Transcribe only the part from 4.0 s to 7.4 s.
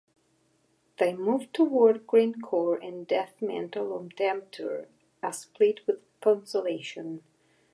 "Tempter", a split with Consolation.